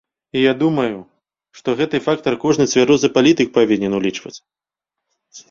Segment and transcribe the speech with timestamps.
[0.39, 0.95] І я думаю,
[1.59, 4.37] што гэты фактар кожны цвярозы палітык павінен улічваць.